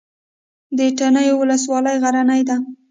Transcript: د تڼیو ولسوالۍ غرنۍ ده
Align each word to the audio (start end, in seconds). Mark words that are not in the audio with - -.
د 0.77 0.79
تڼیو 0.97 1.33
ولسوالۍ 1.41 1.95
غرنۍ 2.03 2.41
ده 2.49 2.55